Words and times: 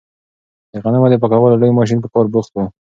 د 0.71 0.73
غنمو 0.83 1.07
د 1.11 1.15
پاکولو 1.21 1.59
لوی 1.61 1.71
ماشین 1.79 1.99
په 2.01 2.09
کار 2.13 2.25
بوخت 2.33 2.51
و. 2.53 2.57